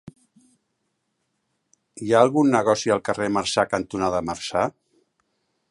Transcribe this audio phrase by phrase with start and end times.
[2.05, 4.65] Hi ha algun negoci al carrer Marçà cantonada Marçà?